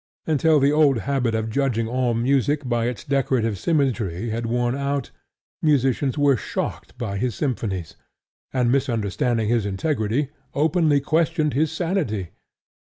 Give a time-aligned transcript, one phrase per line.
[0.25, 5.11] Until the old habit of judging all music by its decorative symmetry had worn out,
[5.61, 7.95] musicians were shocked by his symphonies,
[8.51, 12.31] and, misunderstanding his integrity, openly questioned his sanity.